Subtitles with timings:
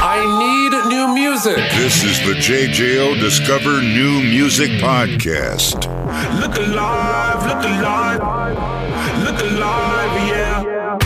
[0.00, 1.56] I need new music.
[1.72, 5.86] This is the JJO Discover New Music Podcast.
[6.40, 8.20] Look alive, look alive,
[9.24, 10.98] look alive, yeah.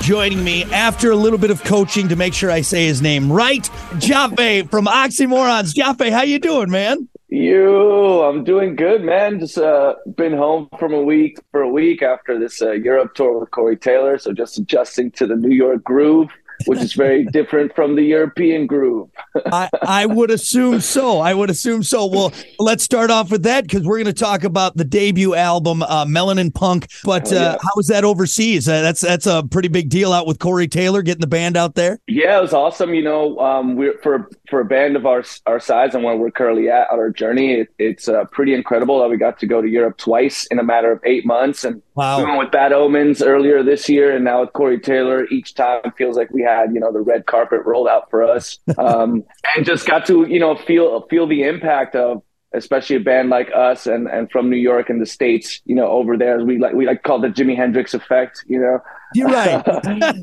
[0.00, 3.30] Joining me after a little bit of coaching to make sure I say his name
[3.30, 3.68] right,
[3.98, 5.74] Jafe from Oxymorrons.
[5.74, 7.07] Jafe, how you doing, man?
[7.30, 9.38] You, I'm doing good, man.
[9.38, 13.40] Just uh, been home from a week for a week after this uh, Europe tour
[13.40, 16.30] with Corey Taylor, so just adjusting to the New York groove
[16.66, 19.10] which is very different from the European groove.
[19.46, 21.20] I, I would assume so.
[21.20, 22.06] I would assume so.
[22.06, 25.82] Well, let's start off with that because we're going to talk about the debut album,
[25.82, 26.88] uh, Melanin Punk.
[27.04, 27.56] But uh, oh, yeah.
[27.62, 28.68] how was that overseas?
[28.68, 31.74] Uh, that's that's a pretty big deal out with Corey Taylor getting the band out
[31.74, 31.98] there.
[32.06, 32.94] Yeah, it was awesome.
[32.94, 36.30] You know, um, we're for for a band of our our size and where we're
[36.30, 39.60] currently at on our journey, it, it's uh, pretty incredible that we got to go
[39.60, 41.64] to Europe twice in a matter of eight months.
[41.64, 42.18] And wow.
[42.18, 45.26] we went with Bad Omens earlier this year, and now with Corey Taylor.
[45.30, 48.58] Each time feels like we had you know the red carpet rolled out for us,
[48.78, 49.17] um,
[49.56, 52.22] and just got to you know feel feel the impact of
[52.54, 55.88] especially a band like us and and from New York and the states, you know,
[55.88, 58.80] over there, we like we like call the Jimi Hendrix effect, you know.
[59.14, 59.66] You're right.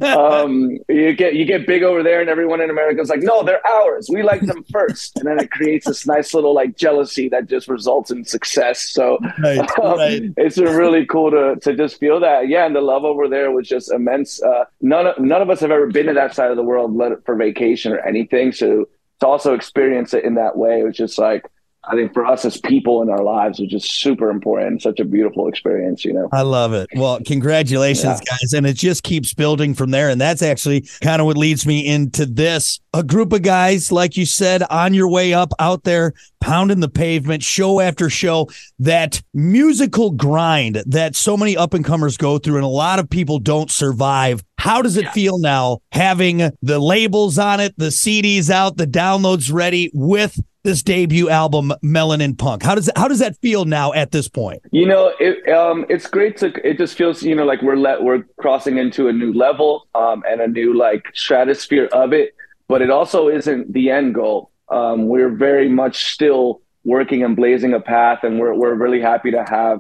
[0.04, 3.44] um, you get you get big over there, and everyone in America is like, no,
[3.44, 4.10] they're ours.
[4.12, 7.68] We like them first, and then it creates this nice little like jealousy that just
[7.68, 8.90] results in success.
[8.90, 10.24] So right, um, right.
[10.38, 12.48] it's really cool to to just feel that.
[12.48, 14.42] Yeah, and the love over there was just immense.
[14.42, 16.96] Uh, none of, none of us have ever been to that side of the world
[17.26, 18.88] for vacation or anything, so
[19.20, 21.46] to also experience it in that way was just like
[21.88, 24.82] I think for us as people in our lives was just super important.
[24.82, 26.30] Such a beautiful experience, you know.
[26.32, 26.88] I love it.
[26.96, 28.38] Well, congratulations, yeah.
[28.38, 28.54] guys.
[28.54, 30.10] And it just keeps building from there.
[30.10, 32.80] And that's actually kind of what leads me into this.
[32.94, 36.90] A group of guys, like you said, on your way up out there, pounding the
[36.90, 42.56] pavement, show after show, that musical grind that so many up and comers go through,
[42.56, 44.44] and a lot of people don't survive.
[44.58, 45.12] How does it yeah.
[45.12, 50.84] feel now having the labels on it, the CDs out, the downloads ready with this
[50.84, 52.64] debut album, Melanin Punk.
[52.64, 54.62] How does how does that feel now at this point?
[54.72, 56.48] You know, it, um, it's great to.
[56.68, 60.24] It just feels you know like we're let we're crossing into a new level um,
[60.28, 62.36] and a new like stratosphere of it.
[62.68, 64.52] But it also isn't the end goal.
[64.70, 69.32] Um, we're very much still working and blazing a path, and we're we're really happy
[69.32, 69.80] to have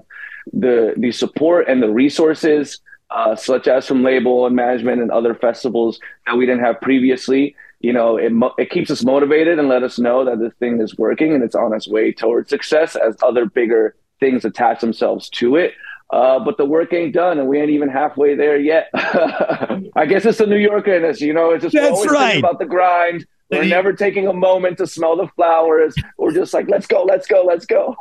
[0.53, 2.79] the the support and the resources.
[3.11, 7.55] Uh, such as from label and management and other festivals that we didn't have previously
[7.85, 10.97] you know, it, it keeps us motivated and let us know that the thing is
[10.97, 15.55] working and it's on its way towards success as other bigger things attach themselves to
[15.55, 15.73] it.
[16.09, 18.89] Uh, but the work ain't done, and we ain't even halfway there yet.
[18.93, 21.51] I guess it's the New Yorker in us, you know.
[21.51, 22.39] It's just That's always right.
[22.39, 23.27] about the grind.
[23.51, 25.95] We're never taking a moment to smell the flowers.
[26.17, 27.95] We're just like, let's go, let's go, let's go.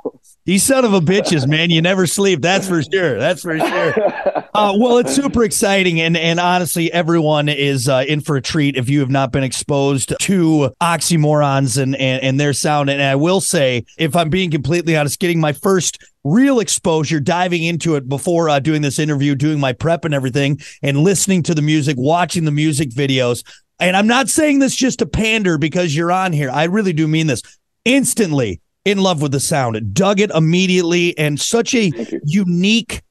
[0.47, 1.71] These son of a bitches, man.
[1.71, 2.41] You never sleep.
[2.41, 3.19] That's for sure.
[3.19, 3.95] That's for sure.
[4.55, 8.77] Uh, well, it's super exciting, and and honestly, everyone is uh, in for a treat
[8.77, 12.89] if you have not been exposed to Oxymorrons and and, and their sound.
[12.89, 17.65] And I will say, if I'm being completely honest, getting my first real exposure diving
[17.65, 21.55] into it before uh, doing this interview, doing my prep and everything, and listening to
[21.55, 23.43] the music, watching the music videos
[23.81, 26.51] and I'm not saying this just to pander because you're on here.
[26.51, 27.43] I really do mean this.
[27.85, 31.91] Instantly in love with the sound, dug it immediately, and such a
[32.25, 33.03] unique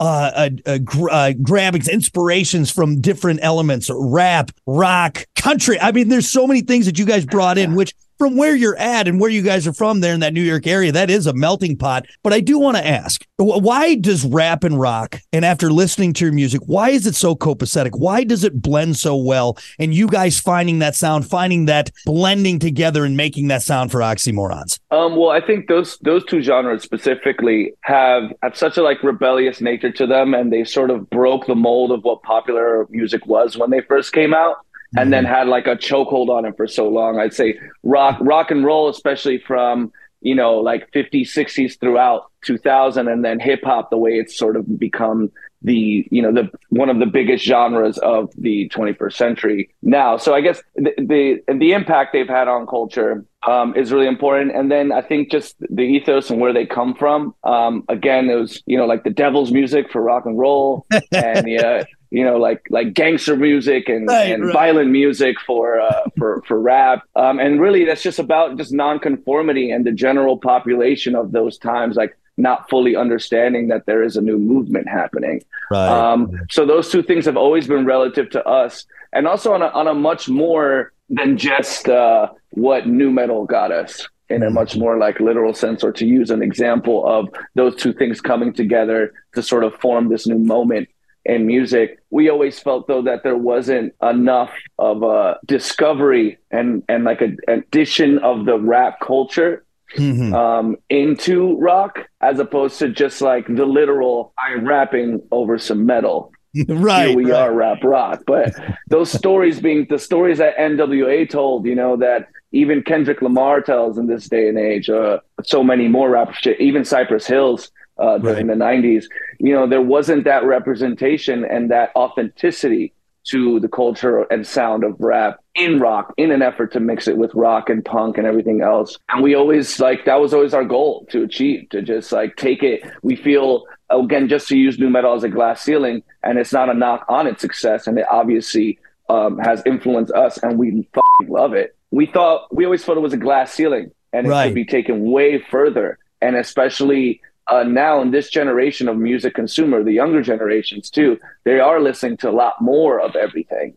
[0.00, 0.78] uh, uh,
[1.10, 5.78] uh, grabbing inspirations from different elements rap, rock, country.
[5.80, 8.78] I mean, there's so many things that you guys brought in, which from where you're
[8.78, 11.26] at and where you guys are from there in that New York area, that is
[11.26, 12.06] a melting pot.
[12.22, 16.26] But I do want to ask, why does rap and rock, and after listening to
[16.26, 17.98] your music, why is it so copacetic?
[17.98, 19.58] Why does it blend so well?
[19.80, 23.98] And you guys finding that sound, finding that blending together and making that sound for
[23.98, 24.78] Oxymorrons?
[24.92, 29.60] Um, well, I think those those two genres specifically have, have such a like rebellious
[29.60, 33.58] nature to them, and they sort of broke the mold of what popular music was
[33.58, 34.58] when they first came out
[34.96, 35.34] and then mm-hmm.
[35.34, 37.18] had like a chokehold on it for so long.
[37.18, 43.08] I'd say rock, rock and roll, especially from you know like 50s, 60s throughout 2000,
[43.08, 45.30] and then hip hop, the way it's sort of become
[45.64, 50.16] the you know the one of the biggest genres of the 21st century now.
[50.16, 54.54] So I guess the the, the impact they've had on culture um, is really important.
[54.54, 57.34] And then I think just the ethos and where they come from.
[57.44, 61.48] Um, again, it was you know like the devil's music for rock and roll, and
[61.48, 64.52] yeah, you know, like like gangster music and, right, and right.
[64.52, 67.04] violent music for uh, for for rap.
[67.16, 71.96] Um, and really, that's just about just nonconformity and the general population of those times,
[71.96, 75.42] like not fully understanding that there is a new movement happening.
[75.70, 75.88] Right.
[75.88, 78.84] Um, so those two things have always been relative to us,
[79.14, 83.72] and also on a on a much more than just uh, what new metal got
[83.72, 87.74] us in a much more like literal sense, or to use an example of those
[87.76, 90.88] two things coming together to sort of form this new moment
[91.24, 91.98] in music.
[92.10, 97.36] We always felt though that there wasn't enough of a discovery and and like a
[97.48, 99.64] addition of the rap culture
[99.96, 100.32] Mhm.
[100.32, 106.32] um, into rock as opposed to just like the literal I'm rapping over some metal.
[106.68, 107.08] right.
[107.08, 107.42] Here we right.
[107.42, 108.22] are, rap rock.
[108.26, 108.54] But
[108.88, 113.98] those stories being the stories that NWA told, you know, that even Kendrick Lamar tells
[113.98, 118.46] in this day and age, uh, so many more rappers, even Cypress Hills uh, during
[118.46, 119.04] the 90s,
[119.42, 122.92] you know, there wasn't that representation and that authenticity
[123.24, 127.16] to the culture and sound of rap in rock in an effort to mix it
[127.16, 128.96] with rock and punk and everything else.
[129.10, 132.62] And we always like that was always our goal to achieve to just like take
[132.62, 132.82] it.
[133.02, 136.68] We feel again just to use new metal as a glass ceiling, and it's not
[136.68, 138.78] a knock on its success, and it obviously
[139.08, 140.88] um, has influenced us, and we
[141.28, 141.76] love it.
[141.90, 144.46] We thought we always thought it was a glass ceiling, and it Right.
[144.46, 147.20] could be taken way further, and especially.
[147.52, 151.10] Uh, now in this generation of music consumer, the younger generations too,
[151.48, 153.68] they are listening to a lot more of everything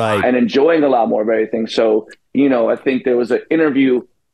[0.00, 0.22] Right.
[0.26, 1.64] and enjoying a lot more of everything.
[1.78, 1.84] So,
[2.40, 3.92] you know, I think there was an interview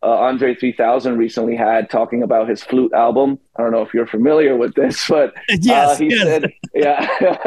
[0.09, 3.29] uh, Andre 3000 recently had talking about his flute album.
[3.57, 5.85] I don't know if you're familiar with this, but Yes.
[5.91, 6.23] uh, he yes.
[6.29, 6.43] said,
[6.85, 6.99] yeah,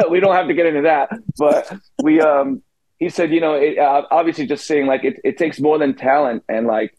[0.12, 1.06] we don't have to get into that,
[1.38, 1.60] but
[2.02, 2.62] we, um,
[2.98, 5.90] he said, you know, it, uh, obviously just saying like it, it takes more than
[5.94, 6.90] talent and like,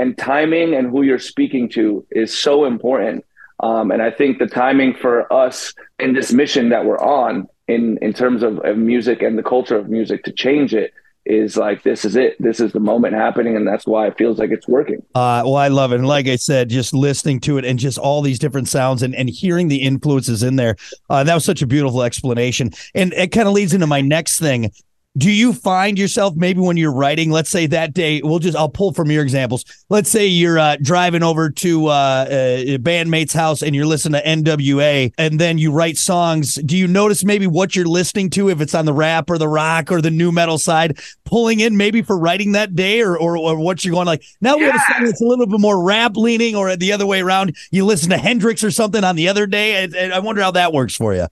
[0.00, 3.18] and timing and who you're speaking to is so important.
[3.62, 7.98] Um, and I think the timing for us in this mission that we're on in,
[8.02, 10.92] in terms of, of music and the culture of music to change it
[11.24, 12.34] is like, this is it.
[12.40, 13.54] This is the moment happening.
[13.54, 15.02] And that's why it feels like it's working.
[15.14, 15.96] Uh, well, I love it.
[15.96, 19.14] And like I said, just listening to it and just all these different sounds and,
[19.14, 20.74] and hearing the influences in there.
[21.08, 22.72] Uh, that was such a beautiful explanation.
[22.96, 24.72] And it kind of leads into my next thing.
[25.18, 28.70] Do you find yourself maybe when you're writing, let's say that day, we'll just, I'll
[28.70, 29.62] pull from your examples.
[29.90, 34.26] Let's say you're uh, driving over to uh, a bandmate's house and you're listening to
[34.26, 36.54] NWA and then you write songs.
[36.54, 39.48] Do you notice maybe what you're listening to, if it's on the rap or the
[39.48, 43.36] rock or the new metal side, pulling in maybe for writing that day or, or,
[43.36, 45.84] or what you're going like, now we have a song that's a little bit more
[45.84, 47.54] rap leaning or the other way around.
[47.70, 49.84] You listen to Hendrix or something on the other day.
[49.84, 51.26] And, and I wonder how that works for you.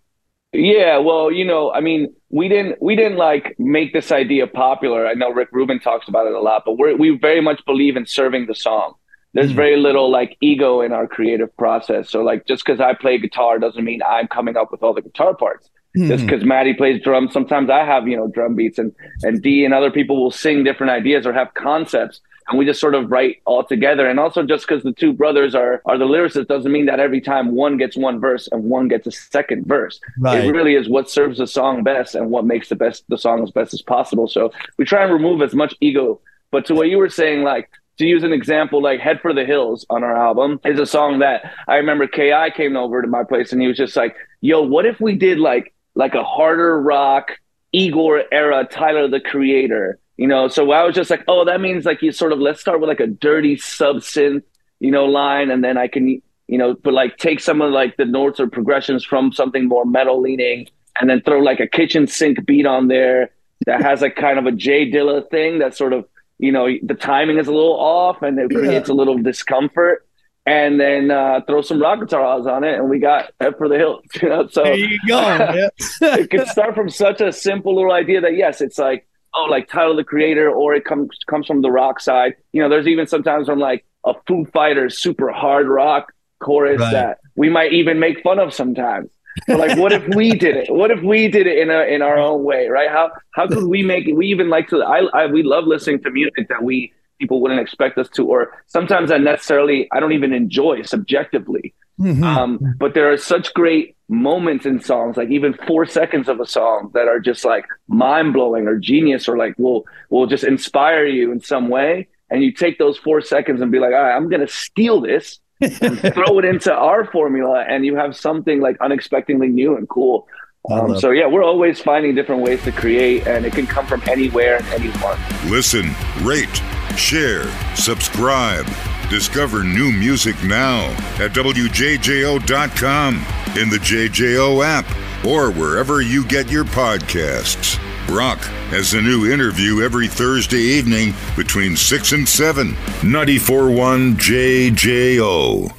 [0.53, 5.07] Yeah, well, you know, I mean, we didn't we didn't like make this idea popular.
[5.07, 7.97] I know Rick Rubin talks about it a lot, but we we very much believe
[7.97, 8.95] in serving the song.
[9.35, 9.57] There's Mhm.
[9.57, 12.09] very little like ego in our creative process.
[12.11, 15.03] So like just because I play guitar doesn't mean I'm coming up with all the
[15.03, 15.71] guitar parts.
[15.97, 16.27] Just Mhm.
[16.29, 18.93] because Maddie plays drums, sometimes I have you know drum beats, and
[19.25, 22.81] and D and other people will sing different ideas or have concepts, and we just
[22.81, 24.09] sort of write all together.
[24.09, 27.21] And also, just because the two brothers are are the lyricists doesn't mean that every
[27.21, 30.01] time one gets one verse and one gets a second verse.
[30.19, 30.45] Right.
[30.45, 33.43] It really is what serves the song best and what makes the best the song
[33.43, 34.29] as best as possible.
[34.29, 36.21] So we try and remove as much ego.
[36.51, 39.45] But to what you were saying, like to use an example, like "Head for the
[39.45, 42.07] Hills" on our album is a song that I remember.
[42.09, 45.15] Ki came over to my place and he was just like, "Yo, what if we
[45.15, 47.33] did like like a harder rock
[47.73, 51.87] Igor era Tyler the Creator?" You know, so I was just like, "Oh, that means
[51.87, 54.43] like you sort of let's start with like a dirty sub synth,
[54.79, 57.97] you know, line, and then I can." You know, but like take some of like
[57.97, 60.69] the notes or progressions from something more metal leaning,
[61.01, 63.31] and then throw like a kitchen sink beat on there
[63.65, 66.05] that has like kind of a Jay Dilla thing that sort of
[66.39, 70.07] you know the timing is a little off and it creates a little discomfort
[70.45, 73.77] and then uh, throw some rock guitars on it and we got head for the
[73.79, 75.69] hill you know so There you go.
[76.03, 79.69] It could start from such a simple little idea that yes it's like oh like
[79.69, 82.35] Tyler the creator or it comes comes from the rock side.
[82.53, 86.93] You know there's even sometimes from like a Foo Fighters super hard rock chorus Right.
[86.93, 89.11] that we might even make fun of sometimes.
[89.47, 90.73] But like what if we did it?
[90.73, 92.91] What if we did it in a in our own way right?
[92.91, 94.15] How how could we make it?
[94.15, 97.61] We even like to I, I we love listening to music that we people wouldn't
[97.61, 102.25] expect us to or sometimes that necessarily I don't even enjoy subjectively Mhm.
[102.25, 106.47] um, but there are such great moments in songs, like even four seconds of a
[106.47, 111.07] song that are just like mind blowing or genius or like will will just inspire
[111.07, 112.09] you in some way.
[112.31, 115.41] And you take those four seconds and be like, all right, I'm gonna steal this
[115.61, 120.27] and throw it into our formula, and you have something like unexpectedly new and cool.
[120.71, 124.03] Um, so yeah, we're always finding different ways to create, and it can come from
[124.09, 125.19] anywhere and anyone.
[125.49, 125.91] Listen,
[126.23, 126.63] rate,
[126.97, 128.67] share, subscribe.
[129.11, 130.85] Discover new music now
[131.19, 133.15] at WJJO.com,
[133.61, 134.87] in the JJO app,
[135.27, 137.77] or wherever you get your podcasts.
[138.09, 138.39] Rock
[138.71, 142.69] has a new interview every Thursday evening between 6 and 7.
[143.03, 145.73] 94.1 JJO.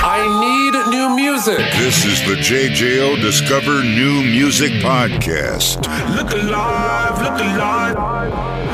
[0.00, 1.58] I need new music.
[1.72, 5.78] This is the JJO Discover New Music Podcast.
[6.14, 8.67] Look alive, look alive, look alive,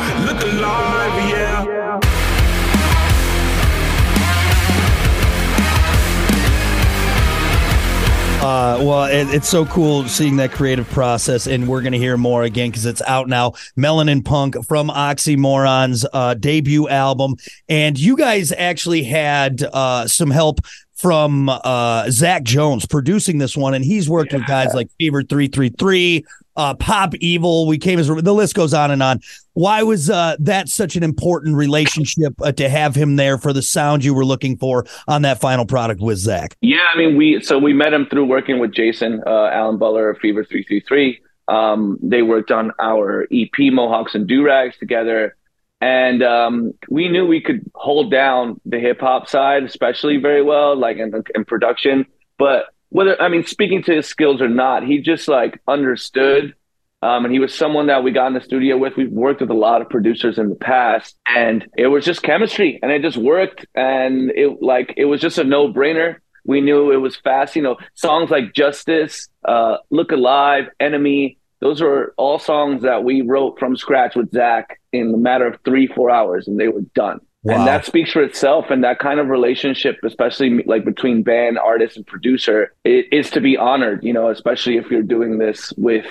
[8.44, 12.18] Uh, well, it, it's so cool seeing that creative process, and we're going to hear
[12.18, 13.52] more again because it's out now.
[13.74, 17.36] Melanin Punk from Oxymorron's uh, debut album,
[17.70, 20.60] and you guys actually had uh, some help
[20.92, 24.40] from uh, Zach Jones producing this one, and he's worked yeah.
[24.40, 27.66] with guys like Fever 333, uh, Pop Evil.
[27.66, 29.20] We came as the list goes on and on.
[29.54, 33.62] Why was uh, that such an important relationship uh, to have him there for the
[33.62, 36.56] sound you were looking for on that final product with Zach?
[36.60, 40.10] Yeah, I mean, we so we met him through working with Jason uh, Aalon Butler
[40.10, 41.20] of Fever 333.
[41.46, 45.36] Um, they worked on our EP Mohawks and Durags together.
[45.80, 50.74] And um, we knew we could hold down the hip hop side, especially very well,
[50.76, 52.06] like in, in production.
[52.38, 56.54] But whether I mean speaking to his skills or not, he just like understood.
[57.02, 58.96] Um, and he was someone that we got in the studio with.
[58.96, 62.78] We've worked with a lot of producers in the past, and it was just chemistry,
[62.80, 63.66] and it just worked.
[63.74, 66.18] And it like it was just a no brainer.
[66.44, 67.56] We knew it was fast.
[67.56, 71.36] You know, songs like Justice, uh, Look Alive, Enemy.
[71.58, 75.58] Those are all songs that we wrote from scratch with Zach in a matter of
[75.64, 77.18] three, four hours, and they were done.
[77.44, 77.58] Wow.
[77.58, 78.70] And that speaks for itself.
[78.70, 83.40] And that kind of relationship, especially like between band, artist, and producer, it, is to
[83.40, 84.02] be honored.
[84.02, 86.06] You know, especially if you're doing this with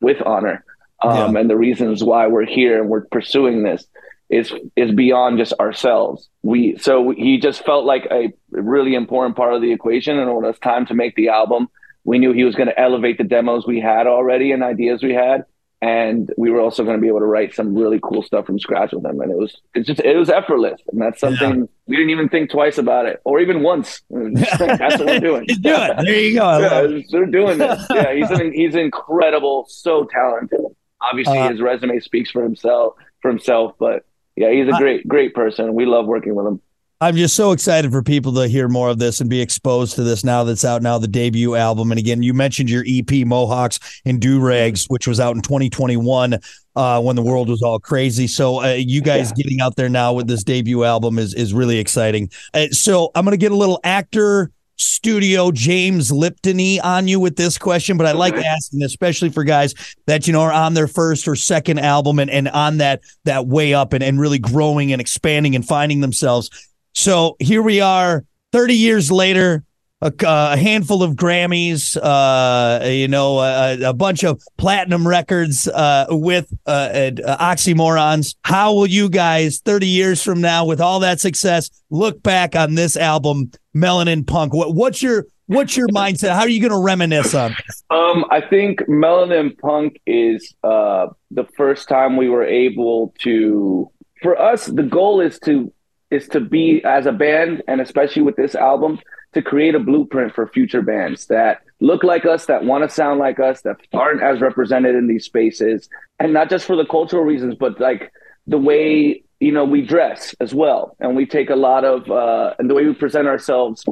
[0.00, 0.64] with honor.
[1.02, 1.40] Um, yeah.
[1.40, 3.86] And the reasons why we're here and we're pursuing this
[4.30, 6.28] is is beyond just ourselves.
[6.42, 10.18] We so he just felt like a really important part of the equation.
[10.18, 11.68] And when it was time to make the album,
[12.04, 15.12] we knew he was going to elevate the demos we had already and ideas we
[15.12, 15.44] had
[15.80, 18.58] and we were also going to be able to write some really cool stuff from
[18.58, 19.20] scratch with them.
[19.20, 20.80] And it was it's just it was effortless.
[20.90, 21.66] And that's something yeah.
[21.86, 24.02] we didn't even think twice about it or even once.
[24.10, 25.46] That's what we're doing.
[25.46, 25.96] Do it.
[26.04, 26.58] There you go.
[26.58, 30.60] Yeah, they're doing this yeah he's an, he's incredible so talented.
[31.00, 34.04] Obviously uh, his resume speaks for himself for himself but
[34.34, 35.74] yeah he's a great great person.
[35.74, 36.60] We love working with him
[37.00, 40.02] I'm just so excited for people to hear more of this and be exposed to
[40.02, 41.92] this now that's out now, the debut album.
[41.92, 46.40] And again, you mentioned your EP, Mohawks and Durags, which was out in 2021
[46.74, 48.26] uh, when the world was all crazy.
[48.26, 49.44] So uh, you guys yeah.
[49.44, 52.30] getting out there now with this debut album is, is really exciting.
[52.52, 57.36] Uh, so I'm going to get a little actor studio James Liptony on you with
[57.36, 59.74] this question, but I like asking, especially for guys
[60.06, 63.46] that you know are on their first or second album and, and on that that
[63.46, 66.50] way up and, and really growing and expanding and finding themselves.
[66.98, 69.62] So here we are, 30 years later,
[70.02, 76.06] a, a handful of Grammys, uh, you know, a, a, bunch of platinum records uh,
[76.08, 78.34] with uh, uh, Oxymorrons.
[78.42, 82.74] How will you guys, 30 years from now, with all that success, look back on
[82.74, 84.52] this album, Melanin Punk?
[84.52, 86.34] What, what's your what's your mindset?
[86.34, 87.54] How are you going to reminisce on?
[87.90, 93.88] Um, I think Melanin Punk is uh, the first time we were able to.
[94.20, 95.72] For us, the goal is to
[96.10, 98.98] is to be as a band and especially with this album
[99.34, 103.18] to create a blueprint for future bands that look like us that want to sound
[103.18, 105.88] like us that aren't as represented in these spaces.
[106.18, 108.12] And not just for the cultural reasons but like
[108.46, 110.96] the way you know we dress as well.
[111.00, 113.84] And we take a lot of uh and the way we present ourselves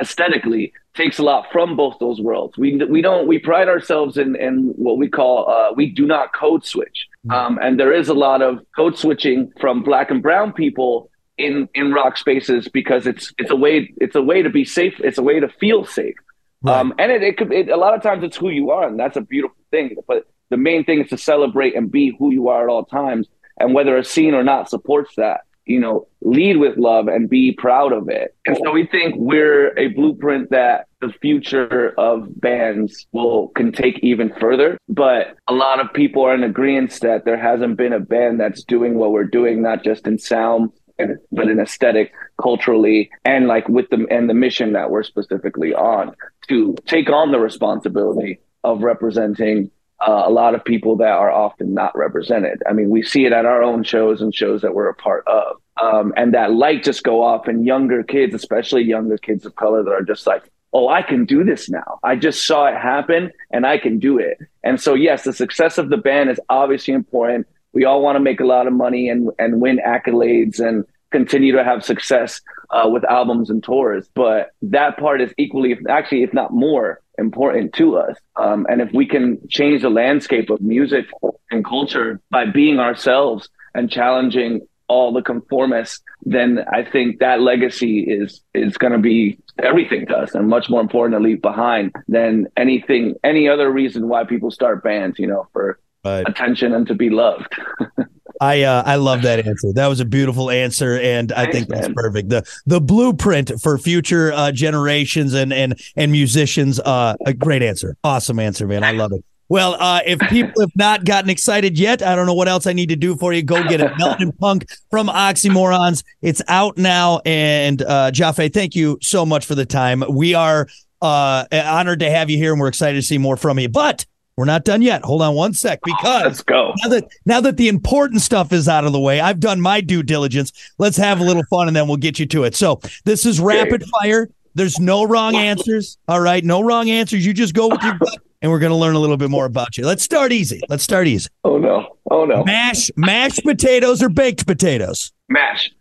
[0.00, 2.58] aesthetically takes a lot from both those worlds.
[2.58, 6.34] We we don't we pride ourselves in in what we call uh we do not
[6.34, 7.06] code switch.
[7.26, 7.32] Mm.
[7.34, 11.07] um and there is a lot of code switching from black and brown people
[11.38, 14.94] in in rock spaces because it's it's a way it's a way to be safe.
[14.98, 16.16] It's a way to feel safe.
[16.62, 16.76] Right.
[16.76, 18.98] Um, and it, it could it, a lot of times it's who you are, and
[18.98, 19.96] that's a beautiful thing.
[20.06, 23.28] But the main thing is to celebrate and be who you are at all times.
[23.60, 27.52] And whether a scene or not supports that, you know, lead with love and be
[27.52, 28.36] proud of it.
[28.46, 33.98] And so we think we're a blueprint that the future of bands will can take
[33.98, 34.78] even further.
[34.88, 38.62] But a lot of people are in agreement that there hasn't been a band that's
[38.62, 43.88] doing what we're doing, not just in sound, but an aesthetic culturally and like with
[43.90, 46.14] the and the mission that we're specifically on
[46.48, 49.70] to take on the responsibility of representing
[50.06, 52.62] uh, a lot of people that are often not represented.
[52.68, 55.26] I mean, we see it at our own shows and shows that we're a part
[55.26, 55.56] of.
[55.82, 59.82] Um, and that light just go off in younger kids, especially younger kids of color
[59.82, 61.98] that are just like, oh, I can do this now.
[62.04, 64.38] I just saw it happen and I can do it.
[64.62, 67.46] And so, yes, the success of the band is obviously important
[67.78, 71.52] we all want to make a lot of money and and win accolades and continue
[71.52, 74.10] to have success uh, with albums and tours.
[74.14, 78.16] But that part is equally, actually, if not more, important to us.
[78.34, 81.06] Um, and if we can change the landscape of music
[81.52, 88.00] and culture by being ourselves and challenging all the conformists, then I think that legacy
[88.00, 91.94] is is going to be everything to us and much more important to leave behind
[92.08, 95.18] than anything, any other reason why people start bands.
[95.20, 96.28] You know, for right.
[96.28, 97.54] attention and to be loved.
[98.40, 99.72] I uh, I love that answer.
[99.72, 101.94] That was a beautiful answer, and I Thanks, think that's man.
[101.94, 102.28] perfect.
[102.28, 106.78] the The blueprint for future uh, generations and and and musicians.
[106.78, 107.96] Uh, a great answer.
[108.04, 108.84] Awesome answer, man.
[108.84, 109.24] I love it.
[109.50, 112.74] Well, uh, if people have not gotten excited yet, I don't know what else I
[112.74, 113.42] need to do for you.
[113.42, 113.90] Go get it.
[113.98, 116.04] Melanin Punk from Oxymorrons.
[116.20, 117.20] It's out now.
[117.24, 120.04] And uh, Jafe, thank you so much for the time.
[120.10, 120.68] We are
[121.00, 123.70] uh, honored to have you here, and we're excited to see more from you.
[123.70, 124.04] But
[124.38, 125.04] we're not done yet.
[125.04, 126.72] Hold on one sec, because Let's go.
[126.84, 129.80] now that now that the important stuff is out of the way, I've done my
[129.80, 130.52] due diligence.
[130.78, 132.54] Let's have a little fun and then we'll get you to it.
[132.54, 134.30] So this is rapid fire.
[134.54, 135.98] There's no wrong answers.
[136.06, 137.26] All right, no wrong answers.
[137.26, 139.44] You just go with your gut, and we're going to learn a little bit more
[139.44, 139.84] about you.
[139.84, 140.60] Let's start easy.
[140.68, 141.28] Let's start easy.
[141.42, 141.96] Oh no.
[142.08, 142.44] Oh no.
[142.44, 145.10] Mash mashed potatoes or baked potatoes.
[145.28, 145.72] Mash.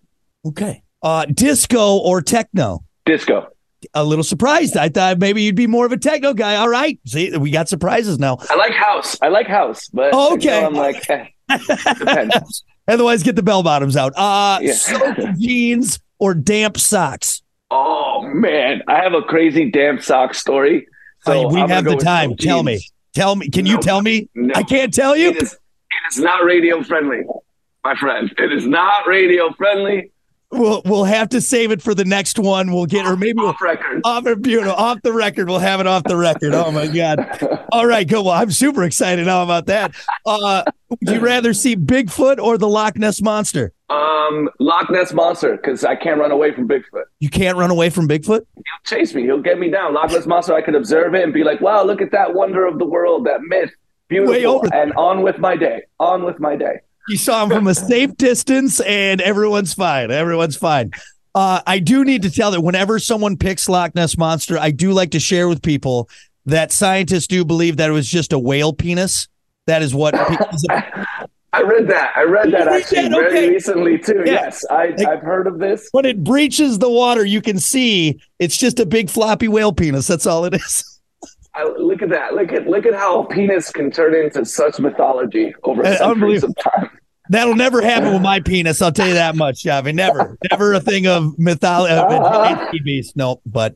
[0.48, 0.82] Okay.
[1.04, 2.84] Uh, disco or techno.
[3.06, 3.50] Disco.
[3.94, 4.76] A little surprised.
[4.76, 6.56] I thought maybe you'd be more of a techno guy.
[6.56, 7.00] All right.
[7.06, 8.38] See, we got surprises now.
[8.50, 9.18] I like house.
[9.22, 10.64] I like house, but Oh, okay.
[10.66, 11.26] I'm like, eh,
[12.00, 12.64] depends.
[12.88, 14.14] Otherwise, get the bell bottoms out.
[14.16, 14.74] Uh, Yeah.
[14.74, 17.42] soaked jeans or damp socks.
[17.70, 20.88] Oh man, I have a crazy damp sock story.
[21.22, 22.36] So we I'm have the time.
[22.38, 22.80] Tell me.
[23.14, 23.50] Tell me.
[23.50, 24.30] Can you tell me?
[24.36, 24.54] No.
[24.56, 25.30] I can't tell you.
[25.32, 27.24] It is, it is not radio friendly,
[27.84, 28.34] my friend.
[28.38, 30.12] It is not radio friendly.
[30.50, 32.72] We'll we'll have to save it for the next one.
[32.72, 34.00] We'll get, or maybe we'll Off record.
[34.06, 35.50] off beautiful off the record.
[35.50, 36.54] We'll have it off the record.
[36.54, 37.66] Oh my god!
[37.74, 38.24] All right, go.
[38.24, 39.94] Well, I'm super excited now about that.
[40.26, 43.74] Uh, would you rather see Bigfoot or the Loch Ness monster?
[43.90, 47.04] Um, Loch Ness monster, because I can't run away from Bigfoot.
[47.20, 48.46] You can't run away from Bigfoot.
[48.56, 49.24] He'll chase me.
[49.24, 49.94] He'll get me down.
[49.94, 50.54] Loch Ness monster.
[50.54, 53.26] I could observe it and be like, "Wow, look at that wonder of the world,
[53.26, 53.72] that myth,
[54.08, 55.82] beautiful." Way over and on with my day.
[56.00, 56.80] On with my day.
[57.08, 60.12] You saw him from a safe distance, and everyone's fine.
[60.12, 60.92] Everyone's fine.
[61.34, 64.92] Uh, I do need to tell that whenever someone picks Loch Ness monster, I do
[64.92, 66.10] like to share with people
[66.46, 69.28] that scientists do believe that it was just a whale penis.
[69.68, 70.16] That is what.
[71.54, 72.12] I read that.
[72.16, 73.50] I read that actually very Okay.
[73.50, 74.24] recently too.
[74.26, 74.34] Yeah.
[74.34, 75.88] Yes, I, I've heard of this.
[75.92, 80.08] when it breaches the water, you can see it's just a big floppy whale penis.
[80.08, 81.00] That's all it is.
[81.56, 82.34] I, look at that.
[82.36, 86.44] Look at look at how a penis can turn into such mythology over Uh, centuries
[86.44, 86.90] of time.
[87.30, 88.82] That'll never happen with my penis.
[88.82, 89.94] I'll tell you that much, Javi.
[89.94, 91.94] Never, never a thing of mythology.
[92.28, 93.16] Uh, beast.
[93.16, 93.76] No, but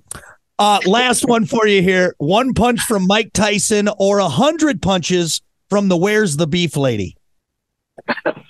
[0.59, 5.41] uh, last one for you here: one punch from Mike Tyson or a hundred punches
[5.69, 7.15] from the Where's the Beef Lady.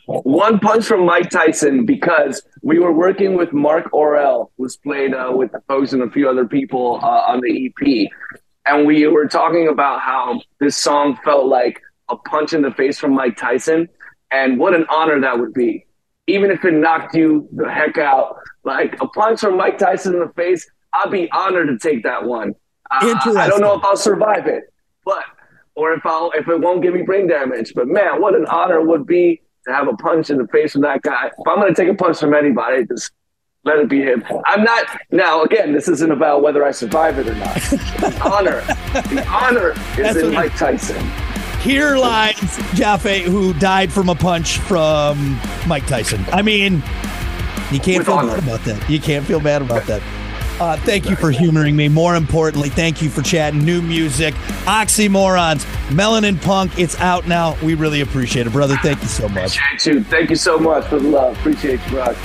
[0.05, 5.31] One punch from Mike Tyson because we were working with Mark Orell, who's played uh,
[5.33, 8.09] with the folks and a few other people uh, on the EP,
[8.65, 12.99] and we were talking about how this song felt like a punch in the face
[12.99, 13.87] from Mike Tyson,
[14.31, 15.85] and what an honor that would be,
[16.27, 18.37] even if it knocked you the heck out.
[18.63, 22.23] Like a punch from Mike Tyson in the face, I'd be honored to take that
[22.23, 22.53] one.
[22.91, 23.49] Uh, I Interesting.
[23.49, 24.65] don't know if I'll survive it,
[25.03, 25.23] but
[25.75, 27.73] or if I'll if it won't give me brain damage.
[27.73, 30.73] But man, what an honor it would be to have a punch in the face
[30.73, 31.27] from that guy.
[31.27, 33.11] If I'm gonna take a punch from anybody, just
[33.63, 34.23] let it be him.
[34.45, 37.55] I'm not now again, this isn't about whether I survive it or not.
[37.55, 38.61] the honor.
[39.13, 40.97] The honor That's is in Mike Tyson.
[41.61, 46.25] Here lies Jafe, who died from a punch from Mike Tyson.
[46.31, 46.75] I mean,
[47.71, 48.29] you can't With feel honor.
[48.35, 48.89] bad about that.
[48.89, 50.01] You can't feel bad about that.
[50.59, 51.87] Uh, thank you for humoring me.
[51.87, 53.63] More importantly, thank you for chatting.
[53.65, 54.33] New music,
[54.65, 56.77] Oxymorrons, Melanin Punk.
[56.77, 57.55] It's out now.
[57.63, 58.75] We really appreciate it, brother.
[58.77, 59.57] Thank you so much.
[59.57, 60.03] Appreciate you.
[60.03, 61.37] Thank you so much for the love.
[61.39, 62.15] Appreciate you, Rock.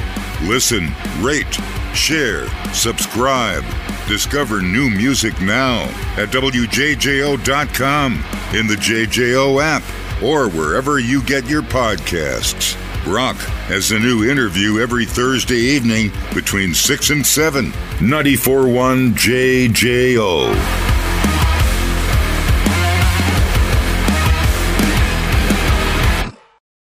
[0.42, 1.58] Listen, rate,
[1.94, 3.64] share, subscribe.
[4.08, 5.82] Discover new music now
[6.16, 8.12] at WJJO.com,
[8.54, 9.82] in the JJO app,
[10.22, 12.76] or wherever you get your podcasts.
[13.04, 17.72] Rock has a new interview every Thursday evening between 6 and 7.
[17.98, 20.95] 94.1 JJO.